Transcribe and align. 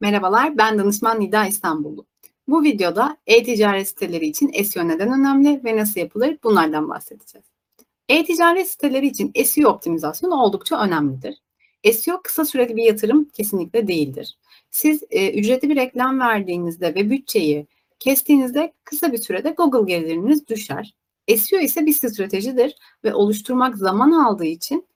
Merhabalar, 0.00 0.58
ben 0.58 0.78
danışman 0.78 1.20
Nida 1.20 1.46
İstanbullu. 1.46 2.06
Bu 2.48 2.62
videoda 2.62 3.16
e-ticaret 3.26 3.88
siteleri 3.88 4.26
için 4.26 4.62
SEO 4.62 4.88
neden 4.88 5.20
önemli 5.20 5.60
ve 5.64 5.76
nasıl 5.76 6.00
yapılır 6.00 6.38
bunlardan 6.44 6.88
bahsedeceğiz. 6.88 7.46
E-ticaret 8.08 8.68
siteleri 8.68 9.06
için 9.06 9.32
SEO 9.44 9.70
optimizasyonu 9.70 10.34
oldukça 10.34 10.80
önemlidir. 10.80 11.42
SEO 11.92 12.20
kısa 12.22 12.44
süreli 12.44 12.76
bir 12.76 12.82
yatırım 12.82 13.24
kesinlikle 13.24 13.88
değildir. 13.88 14.38
Siz 14.70 15.02
e, 15.10 15.38
ücretli 15.40 15.68
bir 15.68 15.76
reklam 15.76 16.20
verdiğinizde 16.20 16.94
ve 16.94 17.10
bütçeyi 17.10 17.66
kestiğinizde 17.98 18.72
kısa 18.84 19.12
bir 19.12 19.18
sürede 19.18 19.50
Google 19.50 19.94
geliriniz 19.94 20.48
düşer. 20.48 20.94
SEO 21.36 21.60
ise 21.60 21.86
bir 21.86 21.92
stratejidir 21.92 22.76
ve 23.04 23.14
oluşturmak 23.14 23.76
zaman 23.76 24.12
aldığı 24.12 24.44
için 24.44 24.86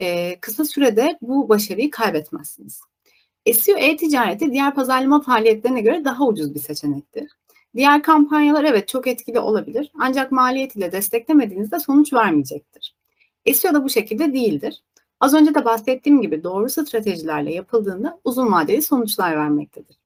e, 0.00 0.40
kısa 0.40 0.64
sürede 0.64 1.18
bu 1.22 1.48
başarıyı 1.48 1.90
kaybetmezsiniz. 1.90 2.80
SEO 3.46 3.76
e-ticareti 3.76 4.52
diğer 4.52 4.74
pazarlama 4.74 5.20
faaliyetlerine 5.20 5.80
göre 5.80 6.04
daha 6.04 6.26
ucuz 6.26 6.54
bir 6.54 6.60
seçenektir. 6.60 7.30
Diğer 7.76 8.02
kampanyalar 8.02 8.64
evet 8.64 8.88
çok 8.88 9.06
etkili 9.06 9.38
olabilir 9.38 9.92
ancak 9.98 10.32
maliyet 10.32 10.76
ile 10.76 10.92
desteklemediğinizde 10.92 11.78
sonuç 11.78 12.12
vermeyecektir. 12.12 12.96
SEO 13.54 13.74
da 13.74 13.84
bu 13.84 13.90
şekilde 13.90 14.32
değildir. 14.32 14.82
Az 15.20 15.34
önce 15.34 15.54
de 15.54 15.64
bahsettiğim 15.64 16.22
gibi 16.22 16.44
doğru 16.44 16.70
stratejilerle 16.70 17.54
yapıldığında 17.54 18.20
uzun 18.24 18.52
vadeli 18.52 18.82
sonuçlar 18.82 19.36
vermektedir. 19.36 19.96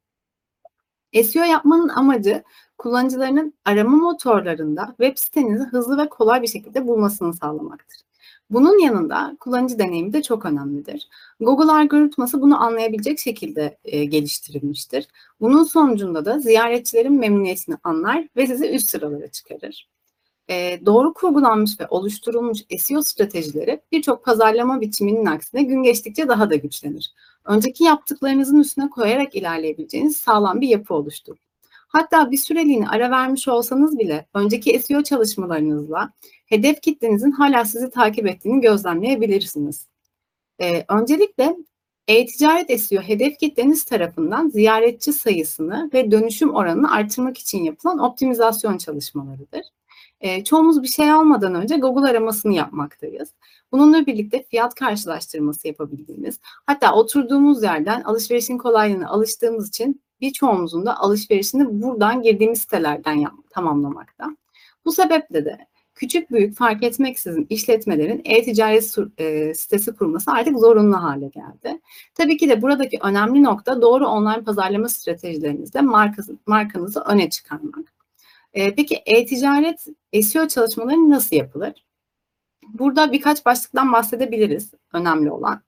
SEO 1.24 1.44
yapmanın 1.44 1.88
amacı 1.88 2.42
kullanıcılarının 2.78 3.54
arama 3.64 3.96
motorlarında 3.96 4.86
web 4.86 5.16
sitenizi 5.18 5.64
hızlı 5.64 5.98
ve 5.98 6.08
kolay 6.08 6.42
bir 6.42 6.46
şekilde 6.46 6.86
bulmasını 6.86 7.34
sağlamaktır. 7.34 8.00
Bunun 8.50 8.78
yanında 8.78 9.36
kullanıcı 9.40 9.78
deneyimi 9.78 10.12
de 10.12 10.22
çok 10.22 10.44
önemlidir. 10.44 11.08
Google 11.40 11.72
algoritması 11.72 12.42
bunu 12.42 12.62
anlayabilecek 12.62 13.18
şekilde 13.18 13.78
e, 13.84 14.04
geliştirilmiştir. 14.04 15.08
Bunun 15.40 15.64
sonucunda 15.64 16.24
da 16.24 16.38
ziyaretçilerin 16.38 17.12
memnuniyetini 17.12 17.76
anlar 17.84 18.28
ve 18.36 18.46
sizi 18.46 18.70
üst 18.70 18.88
sıralara 18.90 19.28
çıkarır. 19.28 19.88
E, 20.50 20.80
doğru 20.86 21.14
kurgulanmış 21.14 21.80
ve 21.80 21.86
oluşturulmuş 21.90 22.58
SEO 22.78 23.02
stratejileri 23.02 23.80
birçok 23.92 24.24
pazarlama 24.24 24.80
biçiminin 24.80 25.26
aksine 25.26 25.62
gün 25.62 25.82
geçtikçe 25.82 26.28
daha 26.28 26.50
da 26.50 26.56
güçlenir. 26.56 27.14
Önceki 27.44 27.84
yaptıklarınızın 27.84 28.58
üstüne 28.58 28.90
koyarak 28.90 29.34
ilerleyebileceğiniz 29.34 30.16
sağlam 30.16 30.60
bir 30.60 30.68
yapı 30.68 30.94
oluşturur. 30.94 31.45
Hatta 31.88 32.30
bir 32.30 32.36
süreliğine 32.36 32.88
ara 32.88 33.10
vermiş 33.10 33.48
olsanız 33.48 33.98
bile 33.98 34.26
önceki 34.34 34.78
SEO 34.78 35.02
çalışmalarınızla 35.02 36.12
hedef 36.46 36.80
kitlenizin 36.80 37.30
hala 37.30 37.64
sizi 37.64 37.90
takip 37.90 38.26
ettiğini 38.26 38.60
gözlemleyebilirsiniz. 38.60 39.88
Ee, 40.60 40.84
öncelikle 40.88 41.56
e-ticaret 42.08 42.80
SEO 42.80 43.02
hedef 43.02 43.38
kitleniz 43.38 43.84
tarafından 43.84 44.48
ziyaretçi 44.48 45.12
sayısını 45.12 45.90
ve 45.94 46.10
dönüşüm 46.10 46.54
oranını 46.54 46.92
artırmak 46.92 47.38
için 47.38 47.64
yapılan 47.64 47.98
optimizasyon 47.98 48.78
çalışmalarıdır. 48.78 49.62
E, 50.20 50.44
çoğumuz 50.44 50.82
bir 50.82 50.88
şey 50.88 51.10
almadan 51.10 51.54
önce 51.54 51.76
Google 51.76 52.10
aramasını 52.10 52.54
yapmaktayız. 52.54 53.34
Bununla 53.72 54.06
birlikte 54.06 54.42
fiyat 54.42 54.74
karşılaştırması 54.74 55.68
yapabildiğimiz, 55.68 56.40
hatta 56.66 56.94
oturduğumuz 56.94 57.62
yerden 57.62 58.02
alışverişin 58.02 58.58
kolaylığına 58.58 59.08
alıştığımız 59.08 59.68
için 59.68 60.02
birçoğumuzun 60.20 60.86
da 60.86 60.98
alışverişini 60.98 61.82
buradan 61.82 62.22
girdiğimiz 62.22 62.60
sitelerden 62.60 63.24
tamamlamakta. 63.50 64.36
Bu 64.84 64.92
sebeple 64.92 65.44
de 65.44 65.66
küçük 65.94 66.30
büyük 66.30 66.56
fark 66.56 66.82
etmeksizin 66.82 67.46
işletmelerin 67.50 68.22
e-ticaret 68.24 68.96
e, 69.18 69.54
sitesi 69.54 69.96
kurması 69.96 70.30
artık 70.30 70.58
zorunlu 70.58 71.02
hale 71.02 71.28
geldi. 71.28 71.80
Tabii 72.14 72.36
ki 72.36 72.48
de 72.48 72.62
buradaki 72.62 72.98
önemli 73.02 73.42
nokta 73.42 73.82
doğru 73.82 74.06
online 74.06 74.44
pazarlama 74.44 74.88
stratejilerinizle 74.88 75.80
markası, 75.80 76.36
markanızı 76.46 77.00
öne 77.00 77.30
çıkarmak. 77.30 77.92
E, 78.54 78.74
peki 78.74 79.02
e-ticaret 79.06 79.86
SEO 80.22 80.48
çalışmaları 80.48 81.10
nasıl 81.10 81.36
yapılır? 81.36 81.72
Burada 82.68 83.12
birkaç 83.12 83.46
başlıktan 83.46 83.92
bahsedebiliriz 83.92 84.72
önemli 84.92 85.30
olan. 85.30 85.65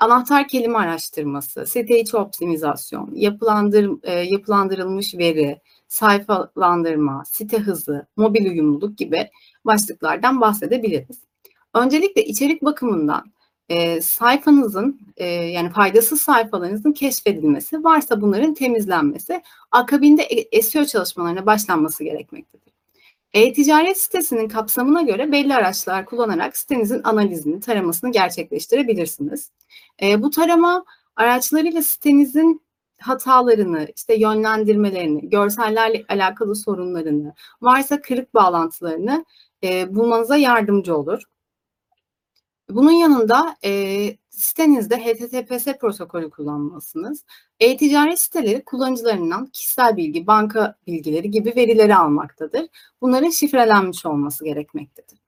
Anahtar 0.00 0.48
kelime 0.48 0.78
araştırması, 0.78 1.66
site 1.66 2.18
optimizasyon, 2.18 3.10
yapılandır, 3.14 3.90
e, 4.02 4.12
yapılandırılmış 4.12 5.14
veri, 5.14 5.60
sayfalandırma, 5.88 7.24
site 7.26 7.58
hızı, 7.58 8.06
mobil 8.16 8.46
uyumluluk 8.46 8.98
gibi 8.98 9.30
başlıklardan 9.64 10.40
bahsedebiliriz. 10.40 11.18
Öncelikle 11.74 12.24
içerik 12.24 12.62
bakımından 12.62 13.32
e, 13.68 14.00
sayfanızın 14.00 15.00
e, 15.16 15.26
yani 15.26 15.70
faydasız 15.70 16.20
sayfalarınızın 16.20 16.92
keşfedilmesi, 16.92 17.84
varsa 17.84 18.20
bunların 18.20 18.54
temizlenmesi, 18.54 19.42
akabinde 19.70 20.28
SEO 20.62 20.84
çalışmalarına 20.84 21.46
başlanması 21.46 22.04
gerekmektedir. 22.04 22.70
E-ticaret 23.32 23.98
sitesinin 23.98 24.48
kapsamına 24.48 25.02
göre 25.02 25.32
belli 25.32 25.54
araçlar 25.54 26.04
kullanarak 26.04 26.56
sitenizin 26.56 27.00
analizini, 27.04 27.60
taramasını 27.60 28.12
gerçekleştirebilirsiniz. 28.12 29.50
E, 30.02 30.22
bu 30.22 30.30
tarama 30.30 30.84
araçlarıyla 31.16 31.82
sitenizin 31.82 32.62
hatalarını, 33.00 33.88
işte 33.96 34.14
yönlendirmelerini, 34.14 35.30
görsellerle 35.30 36.04
alakalı 36.08 36.56
sorunlarını, 36.56 37.34
varsa 37.62 38.00
kırık 38.00 38.34
bağlantılarını 38.34 39.24
e, 39.64 39.94
bulmanıza 39.94 40.36
yardımcı 40.36 40.96
olur. 40.96 41.22
Bunun 42.70 42.90
yanında 42.92 43.56
e, 43.64 44.16
sitenizde 44.30 44.96
HTTPS 44.96 45.78
protokolü 45.80 46.30
kullanmalısınız. 46.30 47.24
E-ticaret 47.60 48.20
siteleri 48.20 48.64
kullanıcılarından 48.64 49.46
kişisel 49.46 49.96
bilgi, 49.96 50.26
banka 50.26 50.76
bilgileri 50.86 51.30
gibi 51.30 51.52
verileri 51.56 51.96
almaktadır. 51.96 52.66
Bunların 53.00 53.30
şifrelenmiş 53.30 54.06
olması 54.06 54.44
gerekmektedir. 54.44 55.18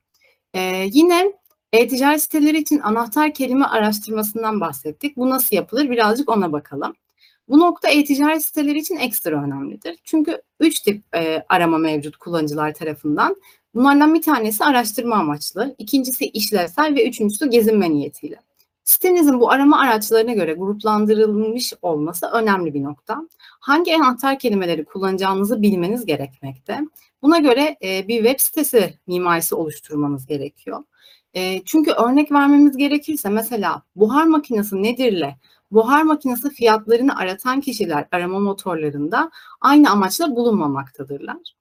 E, 0.54 0.88
yine 0.92 1.32
e-ticaret 1.72 2.22
siteleri 2.22 2.58
için 2.58 2.78
anahtar 2.78 3.34
kelime 3.34 3.64
araştırmasından 3.64 4.60
bahsettik. 4.60 5.16
Bu 5.16 5.30
nasıl 5.30 5.56
yapılır? 5.56 5.90
Birazcık 5.90 6.28
ona 6.28 6.52
bakalım. 6.52 6.94
Bu 7.48 7.60
nokta 7.60 7.88
e-ticaret 7.88 8.44
siteleri 8.44 8.78
için 8.78 8.96
ekstra 8.96 9.44
önemlidir. 9.44 9.98
Çünkü 10.04 10.42
üç 10.60 10.80
tip 10.80 11.02
e, 11.14 11.44
arama 11.48 11.78
mevcut 11.78 12.16
kullanıcılar 12.16 12.74
tarafından. 12.74 13.36
Bunlardan 13.74 14.14
bir 14.14 14.22
tanesi 14.22 14.64
araştırma 14.64 15.16
amaçlı, 15.16 15.74
ikincisi 15.78 16.24
işlevsel 16.24 16.94
ve 16.94 17.08
üçüncüsü 17.08 17.50
gezinme 17.50 17.90
niyetiyle. 17.90 18.36
Sitenizin 18.84 19.40
bu 19.40 19.50
arama 19.50 19.80
araçlarına 19.80 20.32
göre 20.32 20.52
gruplandırılmış 20.52 21.72
olması 21.82 22.26
önemli 22.26 22.74
bir 22.74 22.82
nokta. 22.82 23.28
Hangi 23.60 23.96
anahtar 23.96 24.38
kelimeleri 24.38 24.84
kullanacağınızı 24.84 25.62
bilmeniz 25.62 26.06
gerekmekte. 26.06 26.80
Buna 27.22 27.38
göre 27.38 27.76
e, 27.82 28.08
bir 28.08 28.16
web 28.24 28.40
sitesi 28.40 28.98
mimarisi 29.06 29.54
oluşturmanız 29.54 30.26
gerekiyor. 30.26 30.84
E, 31.34 31.64
çünkü 31.64 31.90
örnek 31.90 32.32
vermemiz 32.32 32.76
gerekirse 32.76 33.28
mesela 33.28 33.82
buhar 33.96 34.24
makinesi 34.24 34.82
nedirle 34.82 35.36
buhar 35.72 36.02
makinesi 36.02 36.50
fiyatlarını 36.50 37.16
aratan 37.16 37.60
kişiler 37.60 38.08
arama 38.12 38.38
motorlarında 38.40 39.30
aynı 39.60 39.90
amaçla 39.90 40.36
bulunmamaktadırlar. 40.36 41.54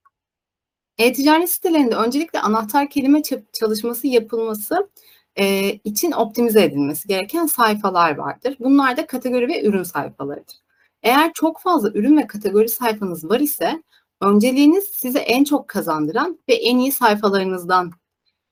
E-ticaret 0.98 1.50
sitelerinde 1.50 1.96
öncelikle 1.96 2.40
anahtar 2.40 2.90
kelime 2.90 3.22
çalışması 3.60 4.08
yapılması 4.08 4.90
e, 5.36 5.72
için 5.84 6.12
optimize 6.12 6.64
edilmesi 6.64 7.08
gereken 7.08 7.46
sayfalar 7.46 8.18
vardır. 8.18 8.58
Bunlar 8.60 8.98
da 8.98 9.08
kategori 9.08 9.48
ve 9.48 9.64
ürün 9.64 9.84
sayfalarıdır. 9.84 10.56
Eğer 11.04 11.34
çok 11.34 11.62
fazla 11.62 11.90
ürün 11.90 12.18
ve 12.18 12.28
kategori 12.28 12.70
sayfanız 12.70 13.30
var 13.30 13.40
ise 13.40 13.84
önceliğiniz 14.22 14.84
size 14.84 15.20
en 15.20 15.44
çok 15.44 15.68
kazandıran 15.68 16.40
ve 16.50 16.54
en 16.54 16.78
iyi 16.78 16.92
sayfalarınızdan 16.92 17.92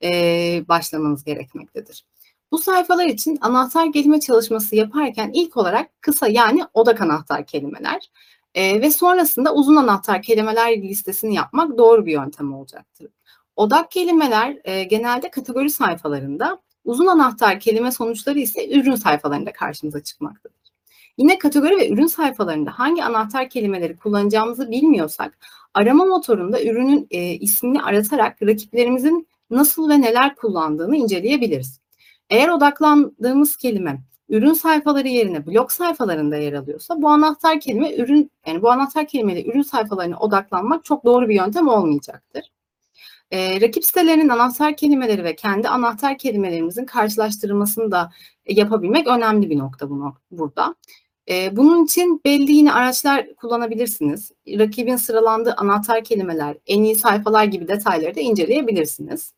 e, 0.04 0.10
başlamanız 0.68 1.24
gerekmektedir. 1.24 2.06
Bu 2.52 2.58
sayfalar 2.58 3.06
için 3.06 3.38
anahtar 3.42 3.92
kelime 3.92 4.20
çalışması 4.20 4.76
yaparken 4.76 5.32
ilk 5.34 5.58
olarak 5.58 6.02
kısa 6.02 6.28
yani 6.28 6.64
odak 6.74 7.02
anahtar 7.02 7.46
kelimeler 7.46 8.10
e, 8.56 8.82
ve 8.82 8.92
sonrasında 8.92 9.54
uzun 9.54 9.76
anahtar 9.76 10.22
kelimeler 10.22 10.82
listesini 10.82 11.36
yapmak 11.36 11.78
doğru 11.78 12.06
bir 12.06 12.12
yöntem 12.12 12.54
olacaktır. 12.54 13.08
Odak 13.56 13.92
kelimeler 13.92 14.58
e, 14.64 14.84
genelde 14.84 15.32
kategori 15.32 15.70
sayfalarında, 15.70 16.62
uzun 16.86 17.08
anahtar 17.08 17.60
kelime 17.60 17.92
sonuçları 17.92 18.40
ise 18.40 18.70
ürün 18.70 18.96
sayfalarında 18.96 19.52
karşımıza 19.52 20.04
çıkmaktadır. 20.04 20.60
Yine 21.18 21.38
kategori 21.38 21.78
ve 21.78 21.90
ürün 21.90 22.08
sayfalarında 22.08 22.72
hangi 22.72 23.04
anahtar 23.04 23.50
kelimeleri 23.50 23.98
kullanacağımızı 23.98 24.72
bilmiyorsak, 24.72 25.38
arama 25.74 26.06
motorunda 26.06 26.64
ürünün 26.64 27.08
e, 27.12 27.34
ismini 27.34 27.82
aratarak 27.82 28.42
rakiplerimizin 28.42 29.28
nasıl 29.50 29.90
ve 29.90 30.02
neler 30.02 30.36
kullandığını 30.36 30.96
inceleyebiliriz. 30.96 31.80
Eğer 32.30 32.50
odaklandığımız 32.50 33.58
kelime 33.58 34.02
ürün 34.30 34.54
sayfaları 34.54 35.08
yerine 35.08 35.46
blog 35.46 35.72
sayfalarında 35.72 36.36
yer 36.36 36.54
alıyorsa 36.54 37.02
bu 37.02 37.10
anahtar 37.10 37.60
kelime 37.60 37.96
ürün 37.96 38.32
yani 38.48 38.62
bu 38.62 38.72
anahtar 38.72 39.08
kelimeyle 39.08 39.46
ürün 39.46 39.62
sayfalarına 39.62 40.18
odaklanmak 40.20 40.86
çok 40.86 41.06
doğru 41.06 41.30
bir 41.30 41.36
yöntem 41.36 41.68
olmayacaktır. 41.68 42.52
Ee, 43.32 43.62
rakip 43.62 43.86
sitelerinin 43.86 44.30
anahtar 44.30 44.76
kelimeleri 44.78 45.24
ve 45.24 45.36
kendi 45.36 45.70
anahtar 45.70 46.18
kelimelerimizin 46.18 46.86
karşılaştırılmasını 46.86 47.92
da 47.92 48.12
yapabilmek 48.48 49.08
önemli 49.08 49.50
bir 49.50 49.58
nokta 49.58 49.90
bu 49.90 50.14
burada. 50.32 50.76
E, 51.30 51.58
bunun 51.58 51.86
için 51.86 52.22
belli 52.26 52.52
yine 52.52 52.74
araçlar 52.74 53.36
kullanabilirsiniz. 53.36 54.32
Rakibin 54.48 54.96
sıralandığı 54.96 55.54
anahtar 55.58 56.04
kelimeler, 56.04 56.58
en 56.68 56.84
iyi 56.84 56.96
sayfalar 56.96 57.44
gibi 57.44 57.68
detayları 57.68 58.16
da 58.16 58.20
inceleyebilirsiniz. 58.20 59.34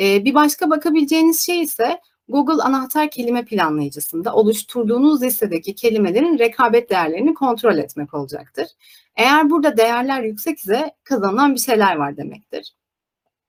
E, 0.00 0.24
bir 0.24 0.34
başka 0.34 0.70
bakabileceğiniz 0.70 1.40
şey 1.40 1.60
ise 1.62 2.00
Google 2.28 2.62
anahtar 2.62 3.10
kelime 3.10 3.44
planlayıcısında 3.44 4.34
oluşturduğunuz 4.34 5.22
listedeki 5.22 5.74
kelimelerin 5.74 6.38
rekabet 6.38 6.90
değerlerini 6.90 7.34
kontrol 7.34 7.78
etmek 7.78 8.14
olacaktır. 8.14 8.66
Eğer 9.16 9.50
burada 9.50 9.76
değerler 9.76 10.22
yüksek 10.22 10.58
ise 10.58 10.90
kazanılan 11.04 11.54
bir 11.54 11.60
şeyler 11.60 11.96
var 11.96 12.16
demektir. 12.16 12.74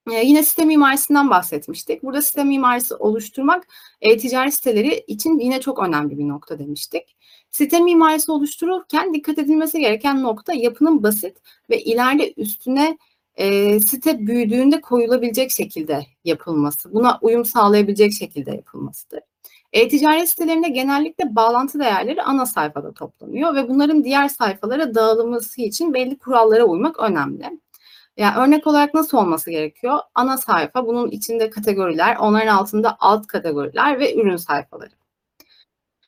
Ee, 0.09 0.25
yine 0.25 0.43
sistem 0.43 0.67
mimarisinden 0.67 1.29
bahsetmiştik. 1.29 2.03
Burada 2.03 2.21
sistem 2.21 2.47
mimarisi 2.47 2.95
oluşturmak 2.95 3.67
e-ticaret 4.01 4.53
siteleri 4.53 5.03
için 5.07 5.39
yine 5.39 5.61
çok 5.61 5.79
önemli 5.79 6.17
bir 6.17 6.27
nokta 6.27 6.59
demiştik. 6.59 7.17
Sistem 7.51 7.83
mimarisi 7.83 8.31
oluştururken 8.31 9.13
dikkat 9.13 9.37
edilmesi 9.37 9.79
gereken 9.79 10.23
nokta 10.23 10.53
yapının 10.53 11.03
basit 11.03 11.37
ve 11.69 11.81
ileride 11.81 12.33
üstüne 12.37 12.97
e, 13.35 13.79
site 13.79 14.27
büyüdüğünde 14.27 14.81
koyulabilecek 14.81 15.51
şekilde 15.51 16.05
yapılması, 16.25 16.93
buna 16.93 17.19
uyum 17.21 17.45
sağlayabilecek 17.45 18.13
şekilde 18.13 18.51
yapılmasıdır. 18.51 19.19
E-ticaret 19.73 20.29
sitelerinde 20.29 20.69
genellikle 20.69 21.35
bağlantı 21.35 21.79
değerleri 21.79 22.23
ana 22.23 22.45
sayfada 22.45 22.91
toplanıyor 22.91 23.55
ve 23.55 23.69
bunların 23.69 24.03
diğer 24.03 24.27
sayfalara 24.27 24.95
dağılması 24.95 25.61
için 25.61 25.93
belli 25.93 26.17
kurallara 26.17 26.63
uymak 26.63 26.99
önemli. 26.99 27.59
Yani 28.17 28.37
örnek 28.37 28.67
olarak 28.67 28.93
nasıl 28.93 29.17
olması 29.17 29.51
gerekiyor? 29.51 29.99
Ana 30.15 30.37
sayfa, 30.37 30.87
bunun 30.87 31.11
içinde 31.11 31.49
kategoriler, 31.49 32.15
onların 32.15 32.47
altında 32.47 32.97
alt 32.99 33.27
kategoriler 33.27 33.99
ve 33.99 34.15
ürün 34.15 34.35
sayfaları. 34.35 34.91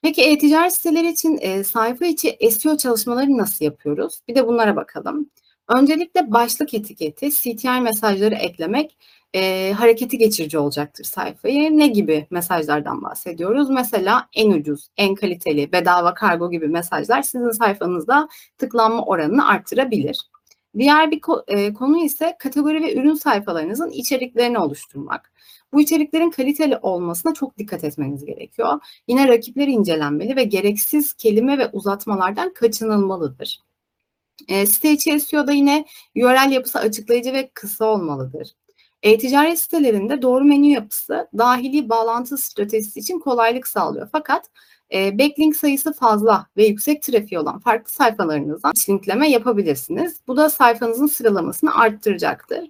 Peki 0.02 0.22
e-ticaret 0.22 0.74
siteleri 0.74 1.08
için 1.12 1.38
e, 1.42 1.64
sayfa 1.64 2.06
içi 2.06 2.38
SEO 2.52 2.78
çalışmaları 2.78 3.38
nasıl 3.38 3.66
yapıyoruz? 3.66 4.22
Bir 4.28 4.36
de 4.36 4.48
bunlara 4.48 4.76
bakalım. 4.76 5.30
Öncelikle 5.68 6.32
başlık 6.32 6.74
etiketi, 6.74 7.32
CTR 7.32 7.80
mesajları 7.80 8.36
eklemek 8.36 8.98
e, 9.36 9.74
hareketi 9.78 10.18
geçirici 10.18 10.58
olacaktır 10.58 11.04
sayfayı. 11.04 11.78
Ne 11.78 11.88
gibi 11.88 12.28
mesajlardan 12.30 13.04
bahsediyoruz? 13.04 13.70
Mesela 13.70 14.28
en 14.34 14.52
ucuz, 14.52 14.88
en 14.98 15.16
kaliteli, 15.16 15.72
bedava 15.72 16.14
kargo 16.14 16.52
gibi 16.52 16.68
mesajlar 16.68 17.22
sizin 17.22 17.52
sayfanızda 17.52 18.28
tıklanma 18.58 19.06
oranını 19.06 19.48
arttırabilir. 19.48 20.18
Diğer 20.78 21.12
bir 21.12 21.22
e, 21.48 21.74
konu 21.74 22.04
ise 22.04 22.36
kategori 22.40 22.84
ve 22.84 22.96
ürün 22.96 23.14
sayfalarınızın 23.14 23.90
içeriklerini 23.90 24.60
oluşturmak. 24.60 25.32
Bu 25.74 25.82
içeriklerin 25.82 26.30
kaliteli 26.30 26.78
olmasına 26.78 27.34
çok 27.34 27.58
dikkat 27.58 27.84
etmeniz 27.84 28.26
gerekiyor. 28.26 28.80
Yine 29.08 29.28
rakipler 29.28 29.68
incelenmeli 29.68 30.36
ve 30.36 30.44
gereksiz 30.44 31.14
kelime 31.14 31.58
ve 31.58 31.70
uzatmalardan 31.70 32.54
kaçınılmalıdır. 32.54 33.60
E, 34.48 34.66
site 34.66 34.92
içi 34.92 35.20
SEO'da 35.20 35.52
yine 35.52 35.86
URL 36.16 36.52
yapısı 36.52 36.80
açıklayıcı 36.80 37.34
ve 37.34 37.50
kısa 37.54 37.86
olmalıdır. 37.86 38.56
E-ticaret 39.04 39.60
sitelerinde 39.60 40.22
doğru 40.22 40.44
menü 40.44 40.68
yapısı 40.68 41.28
dahili 41.38 41.90
bağlantı 41.90 42.38
stratejisi 42.38 43.00
için 43.00 43.20
kolaylık 43.20 43.68
sağlıyor. 43.68 44.10
Fakat 44.12 44.50
e, 44.94 45.20
backlink 45.20 45.56
sayısı 45.56 45.94
fazla 45.94 46.48
ve 46.58 46.66
yüksek 46.66 47.02
trafiği 47.02 47.40
olan 47.40 47.60
farklı 47.60 47.92
sayfalarınızdan 47.92 48.74
linkleme 48.90 49.30
yapabilirsiniz. 49.30 50.22
Bu 50.28 50.38
da 50.38 50.50
sayfanızın 50.50 51.08
sıralamasını 51.08 51.76
arttıracaktır. 51.76 52.70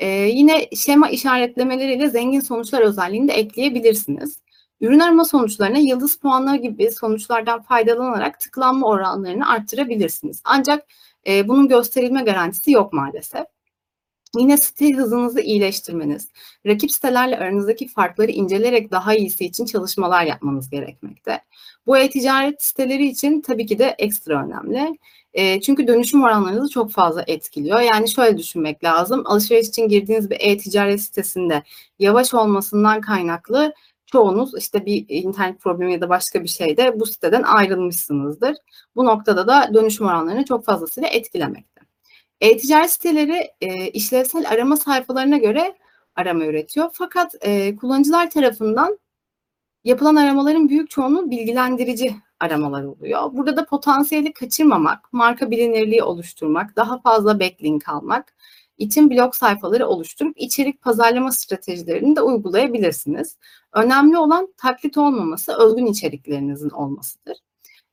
E, 0.00 0.08
yine 0.08 0.68
şema 0.76 1.08
işaretlemeleriyle 1.10 2.10
zengin 2.10 2.40
sonuçlar 2.40 2.80
özelliğini 2.80 3.28
de 3.28 3.32
ekleyebilirsiniz. 3.32 4.40
Ürün 4.80 4.98
arama 4.98 5.24
sonuçlarına 5.24 5.78
yıldız 5.78 6.16
puanları 6.16 6.56
gibi 6.56 6.90
sonuçlardan 6.90 7.62
faydalanarak 7.62 8.40
tıklanma 8.40 8.86
oranlarını 8.86 9.48
arttırabilirsiniz. 9.50 10.40
Ancak 10.44 10.86
e, 11.26 11.48
bunun 11.48 11.68
gösterilme 11.68 12.22
garantisi 12.22 12.70
yok 12.70 12.92
maalesef. 12.92 13.46
Yine 14.36 14.56
site 14.56 14.92
hızınızı 14.92 15.40
iyileştirmeniz, 15.40 16.28
rakip 16.66 16.92
sitelerle 16.92 17.38
aranızdaki 17.38 17.88
farkları 17.88 18.30
inceleyerek 18.30 18.90
daha 18.90 19.14
iyisi 19.14 19.44
için 19.44 19.64
çalışmalar 19.64 20.24
yapmanız 20.24 20.70
gerekmekte. 20.70 21.40
Bu 21.86 21.98
e-ticaret 21.98 22.62
siteleri 22.62 23.06
için 23.06 23.40
tabii 23.40 23.66
ki 23.66 23.78
de 23.78 23.94
ekstra 23.98 24.44
önemli. 24.44 24.98
E, 25.32 25.60
çünkü 25.60 25.86
dönüşüm 25.86 26.22
oranlarınızı 26.22 26.70
çok 26.70 26.90
fazla 26.92 27.24
etkiliyor. 27.26 27.80
Yani 27.80 28.10
şöyle 28.10 28.38
düşünmek 28.38 28.84
lazım. 28.84 29.22
Alışveriş 29.26 29.68
için 29.68 29.88
girdiğiniz 29.88 30.30
bir 30.30 30.36
e-ticaret 30.40 31.00
sitesinde 31.02 31.62
yavaş 31.98 32.34
olmasından 32.34 33.00
kaynaklı 33.00 33.74
çoğunuz 34.06 34.54
işte 34.58 34.86
bir 34.86 35.04
internet 35.08 35.60
problemi 35.60 35.92
ya 35.92 36.00
da 36.00 36.08
başka 36.08 36.42
bir 36.42 36.48
şeyde 36.48 37.00
bu 37.00 37.06
siteden 37.06 37.42
ayrılmışsınızdır. 37.42 38.56
Bu 38.96 39.04
noktada 39.04 39.46
da 39.48 39.70
dönüşüm 39.74 40.06
oranlarını 40.06 40.44
çok 40.44 40.64
fazlasıyla 40.64 41.08
etkilemekte. 41.08 41.69
E-ticaret 42.40 42.90
siteleri 42.90 43.50
e, 43.60 43.88
işlevsel 43.88 44.50
arama 44.50 44.76
sayfalarına 44.76 45.38
göre 45.38 45.76
arama 46.16 46.44
üretiyor. 46.44 46.90
Fakat 46.92 47.34
e, 47.40 47.76
kullanıcılar 47.76 48.30
tarafından 48.30 48.98
yapılan 49.84 50.16
aramaların 50.16 50.68
büyük 50.68 50.90
çoğunluğu 50.90 51.30
bilgilendirici 51.30 52.16
aramalar 52.40 52.84
oluyor. 52.84 53.32
Burada 53.32 53.56
da 53.56 53.64
potansiyeli 53.64 54.32
kaçırmamak, 54.32 55.12
marka 55.12 55.50
bilinirliği 55.50 56.02
oluşturmak, 56.02 56.76
daha 56.76 57.00
fazla 57.00 57.40
backlink 57.40 57.88
almak 57.88 58.34
için 58.78 59.10
blog 59.10 59.34
sayfaları 59.34 59.86
oluşturup 59.86 60.32
içerik 60.36 60.82
pazarlama 60.82 61.32
stratejilerini 61.32 62.16
de 62.16 62.22
uygulayabilirsiniz. 62.22 63.36
Önemli 63.72 64.18
olan 64.18 64.54
taklit 64.56 64.96
olmaması, 64.98 65.52
özgün 65.58 65.86
içeriklerinizin 65.86 66.70
olmasıdır. 66.70 67.36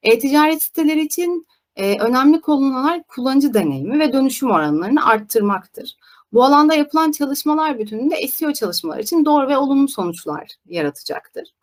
E-ticaret 0.03 0.63
siteleri 0.63 1.01
için 1.01 1.47
e, 1.77 1.99
önemli 1.99 2.41
konular 2.41 3.03
kullanıcı 3.03 3.53
deneyimi 3.53 3.99
ve 3.99 4.13
dönüşüm 4.13 4.51
oranlarını 4.51 5.05
arttırmaktır. 5.05 5.97
Bu 6.33 6.43
alanda 6.43 6.75
yapılan 6.75 7.11
çalışmalar 7.11 7.79
bütününde 7.79 8.27
SEO 8.27 8.53
çalışmalar 8.53 8.99
için 8.99 9.25
doğru 9.25 9.47
ve 9.47 9.57
olumlu 9.57 9.87
sonuçlar 9.87 10.47
yaratacaktır. 10.65 11.53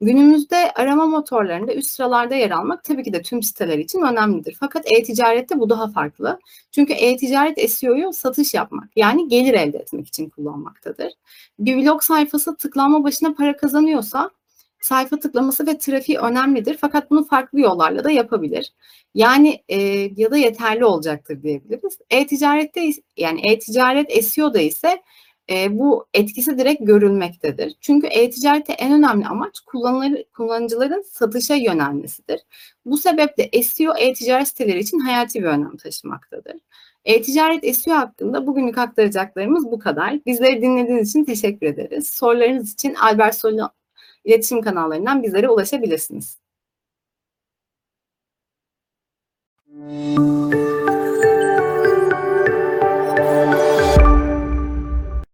Günümüzde 0.00 0.72
arama 0.72 1.06
motorlarında 1.06 1.74
üst 1.74 1.90
sıralarda 1.90 2.34
yer 2.34 2.50
almak 2.50 2.84
tabii 2.84 3.02
ki 3.02 3.12
de 3.12 3.22
tüm 3.22 3.42
siteler 3.42 3.78
için 3.78 4.00
önemlidir. 4.00 4.56
Fakat 4.60 4.92
e-ticarette 4.92 5.60
bu 5.60 5.70
daha 5.70 5.88
farklı. 5.88 6.38
Çünkü 6.72 6.92
e-ticaret 6.92 7.70
SEO'yu 7.70 8.12
satış 8.12 8.54
yapmak 8.54 8.88
yani 8.96 9.28
gelir 9.28 9.54
elde 9.54 9.78
etmek 9.78 10.08
için 10.08 10.28
kullanmaktadır. 10.28 11.12
Bir 11.58 11.76
blog 11.76 12.02
sayfası 12.02 12.56
tıklanma 12.56 13.04
başına 13.04 13.34
para 13.34 13.56
kazanıyorsa 13.56 14.30
sayfa 14.84 15.20
tıklaması 15.20 15.66
ve 15.66 15.78
trafiği 15.78 16.18
önemlidir. 16.18 16.76
Fakat 16.80 17.10
bunu 17.10 17.24
farklı 17.24 17.60
yollarla 17.60 18.04
da 18.04 18.10
yapabilir. 18.10 18.72
Yani 19.14 19.62
e, 19.68 19.78
ya 20.16 20.30
da 20.30 20.36
yeterli 20.36 20.84
olacaktır 20.84 21.42
diyebiliriz. 21.42 21.98
E-ticarette 22.10 22.90
yani 23.16 23.40
e-ticaret 23.46 24.24
SEO'da 24.24 24.60
ise 24.60 25.02
e, 25.50 25.78
bu 25.78 26.06
etkisi 26.14 26.58
direkt 26.58 26.86
görülmektedir. 26.86 27.74
Çünkü 27.80 28.06
e-ticarette 28.06 28.72
en 28.72 28.92
önemli 28.92 29.26
amaç 29.26 29.60
kullanıcıların 30.32 31.04
satışa 31.12 31.54
yönelmesidir. 31.54 32.40
Bu 32.84 32.96
sebeple 32.96 33.62
SEO 33.62 33.94
e-ticaret 33.98 34.48
siteleri 34.48 34.78
için 34.78 34.98
hayati 34.98 35.40
bir 35.42 35.48
önem 35.48 35.76
taşımaktadır. 35.76 36.56
E-ticaret 37.04 37.76
SEO 37.76 37.94
hakkında 37.94 38.46
bugünlük 38.46 38.78
aktaracaklarımız 38.78 39.64
bu 39.64 39.78
kadar. 39.78 40.24
Bizleri 40.26 40.62
dinlediğiniz 40.62 41.10
için 41.10 41.24
teşekkür 41.24 41.66
ederiz. 41.66 42.10
Sorularınız 42.10 42.72
için 42.72 42.94
Albert 42.94 43.34
Solo 43.34 43.68
iletişim 44.24 44.62
kanallarından 44.62 45.22
bizlere 45.22 45.48
ulaşabilirsiniz. 45.48 46.38
Müzik 49.66 51.03